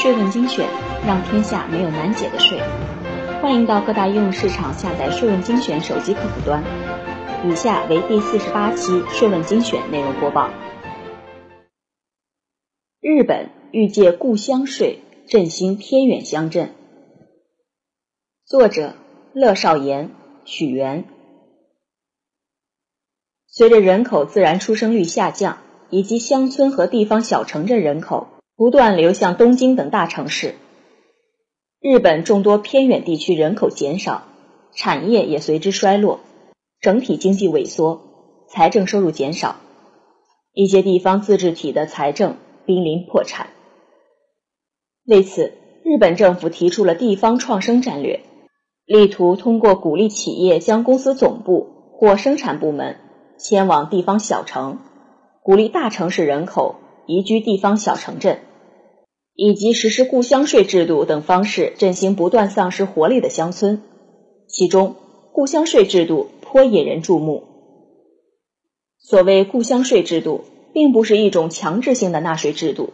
[0.00, 0.64] 税问精选，
[1.04, 2.56] 让天下没有难解的税。
[3.42, 6.62] 欢迎到各大应用市场下载“税问精选”手机客户端。
[7.44, 10.52] 以下为第四十八期税问精选内容播报。
[13.00, 16.72] 日本欲借故乡税振兴偏远乡镇。
[18.46, 18.94] 作者：
[19.32, 20.12] 乐少言、
[20.44, 21.06] 许源。
[23.48, 25.58] 随着人口自然出生率下降，
[25.90, 28.28] 以及乡村和地方小城镇人口
[28.58, 30.56] 不断流向东京等大城市，
[31.80, 34.24] 日本众多偏远地区人口减少，
[34.74, 36.18] 产业也随之衰落，
[36.80, 38.00] 整体经济萎缩，
[38.48, 39.54] 财政收入减少，
[40.52, 42.36] 一些地方自治体的财政
[42.66, 43.50] 濒临破产。
[45.06, 45.52] 为此，
[45.84, 48.24] 日本政府提出了地方创生战略，
[48.86, 52.96] 力图通过鼓励企业将公司总部或生产部门
[53.38, 54.80] 迁往地方小城。
[55.44, 56.74] 鼓励大城市人口
[57.06, 58.40] 移居地方小城镇，
[59.40, 63.80] 以及实施故乡税制度等方式振兴不断丧失活力的乡村。
[64.48, 64.96] 其中，
[65.32, 67.44] 故乡税制度颇引人注目。
[68.98, 70.42] 所谓故乡税制度，
[70.74, 72.90] 并不是一种强制性的纳税制度，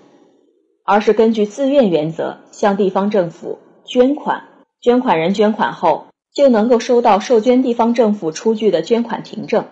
[0.84, 4.42] 而是根据自愿原则向地方政府捐款，
[4.83, 9.65] 捐款人捐款后就能够收到受捐地方政府出具的捐款凭证。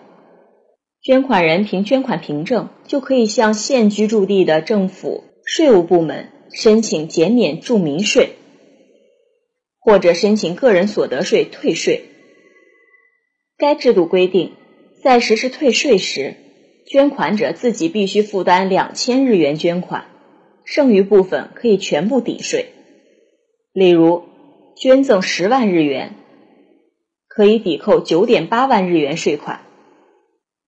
[1.03, 8.35] 捐款人凭捐款凭证，就可以向现居住地的政府税务部门申请减免住民税，
[9.79, 12.05] 或者申请个人所得税退税。
[13.57, 14.53] 该制度规定，
[15.01, 16.35] 在实施退税时，
[16.87, 20.05] 捐款者自己必须负担两千日元捐款，
[20.65, 22.67] 剩余部分可以全部抵税。
[23.73, 24.23] 例如，
[24.75, 26.15] 捐赠十万日元，
[27.27, 29.61] 可以抵扣九点八万日元税款。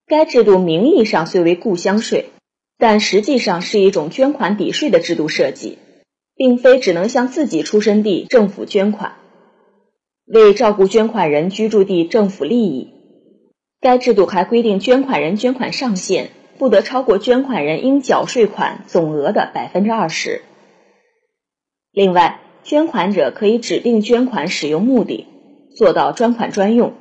[0.06, 2.26] 该制度名义上虽为故乡税，
[2.78, 5.78] 但实际上是一种捐款抵税的制度设计，
[6.34, 9.16] 并非只能向自己出生地政府捐款。
[10.26, 12.92] 为照顾捐款人居住地政府利益，
[13.80, 20.42] 该制度还规定，捐款人捐款上限不得超过捐款人应缴税款总额的百分之二十。
[21.92, 25.26] 另外，捐款者可以指定捐款使用目的，
[25.76, 26.94] 做到专款专用。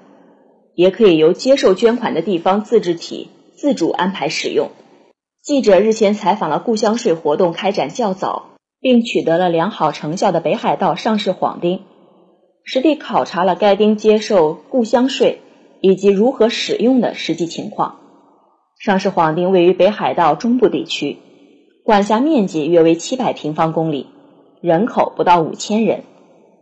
[0.75, 4.72] 也可以由接受捐款的地方自治体自主安排使用。
[5.45, 8.47] 记者日前采访了故乡税活动开展较早
[8.81, 11.81] 并取得了良好成效的北海道上市幌町，
[12.63, 15.41] 实地考察了该町接受故乡税
[15.81, 18.00] 以及如何使用的实际情况。
[18.79, 21.17] 上市幌町位于北海道中部地区，
[21.84, 24.07] 管辖面积约为七百平方公里，
[24.61, 26.05] 人口不到五千人，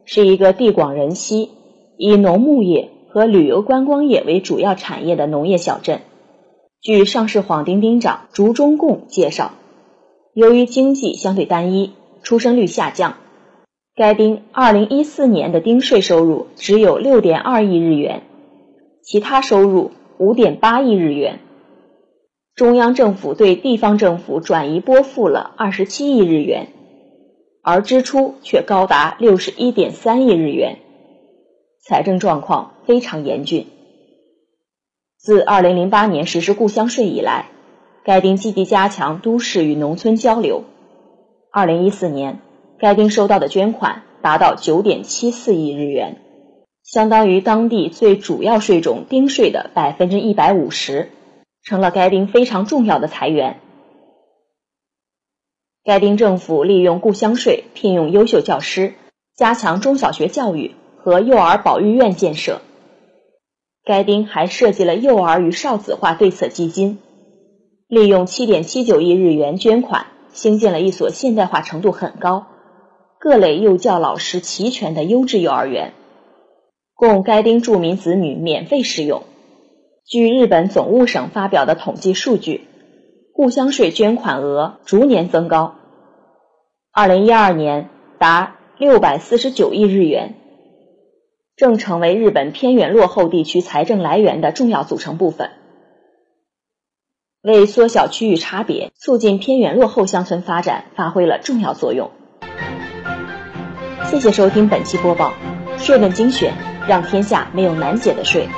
[0.04, 1.52] 是一个地广人稀、
[1.96, 2.90] 以农牧业。
[3.14, 6.02] 和旅游观光业为主要产业的农业小镇。
[6.84, 9.54] 据上市幌町町长竹中贡介绍，
[10.34, 13.16] 由于经济相对单一，出生率下降，
[13.96, 18.24] 该町2014年的丁税收入只有6.2亿日元，
[19.02, 21.40] 其他收入5.8亿日元。
[22.54, 26.68] 中央政府对地方政府转移拨付了27亿日元，
[27.62, 30.80] 而支出却高达61.3亿日元。
[31.82, 33.68] 财政状况非常严峻。
[35.24, 37.46] 自2008年实施故乡税以来，
[38.04, 40.66] 该町积极加强都市与农村交流。
[41.54, 42.42] 2014年，
[42.78, 46.18] 该町收到的捐款达到9.74亿日元，
[46.84, 51.10] 相当于当地最主要税种丁税的百分之一百五十，
[51.64, 53.62] 成了该町非常重要的财源。
[55.86, 58.96] 该町政府利用故乡税聘用优秀教师，
[59.38, 60.76] 加强中小学教育。
[60.98, 62.62] 和幼儿保育院建设，
[63.86, 67.00] 该町还设计了幼儿与少子化对策基金，
[67.88, 72.48] 利用七点七九亿日元捐款，兴建了一所现代化程度很高、
[73.20, 75.92] 各类幼教老师齐全的优质幼儿园，
[76.96, 79.24] 供该町住民子女免费使用。
[80.06, 82.68] 据日本总务省发表的统计数据，
[83.34, 85.76] 故乡税捐款额逐年增高，
[86.94, 90.36] 二零一二年达六百四十九亿日元。
[91.64, 95.50] 正成为日本偏远落后地区财政来源的重要组成部分，
[97.42, 102.12] 为缩小区域差别、促进偏远落后乡村发展发挥了重要作用。
[104.04, 105.32] 谢谢收听本期播报，
[105.78, 106.52] 税问精选，
[106.86, 108.50] 让天下没有难解的税。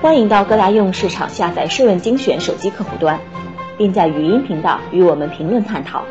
[0.00, 3.20] 欢迎到各大应用市场下载“税问精选”手机客户端，
[3.76, 6.06] 并在语音频道与我们评论探讨。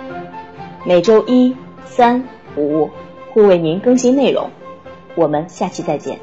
[0.86, 1.56] 每周一、
[1.86, 2.24] 三、
[2.56, 2.92] 五
[3.34, 4.52] 会为您更新内容。
[5.20, 6.22] 我们下期再见。